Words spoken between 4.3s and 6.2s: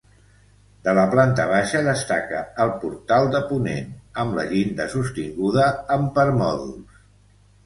la llinda sostinguda amb